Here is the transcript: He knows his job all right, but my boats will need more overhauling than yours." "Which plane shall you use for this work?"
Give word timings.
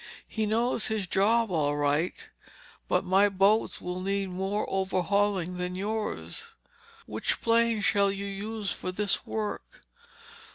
He 0.27 0.47
knows 0.47 0.87
his 0.87 1.05
job 1.05 1.51
all 1.51 1.75
right, 1.77 2.27
but 2.87 3.05
my 3.05 3.29
boats 3.29 3.79
will 3.79 4.01
need 4.01 4.29
more 4.31 4.65
overhauling 4.67 5.57
than 5.57 5.75
yours." 5.75 6.55
"Which 7.05 7.39
plane 7.39 7.81
shall 7.81 8.11
you 8.11 8.25
use 8.25 8.71
for 8.71 8.91
this 8.91 9.27
work?" 9.27 9.83